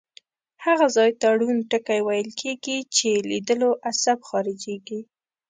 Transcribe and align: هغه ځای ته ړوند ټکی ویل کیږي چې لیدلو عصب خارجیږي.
هغه 0.65 0.87
ځای 0.95 1.11
ته 1.21 1.27
ړوند 1.39 1.61
ټکی 1.71 1.99
ویل 2.03 2.29
کیږي 2.41 2.77
چې 2.95 3.09
لیدلو 3.29 3.71
عصب 3.89 4.19
خارجیږي. 4.29 4.99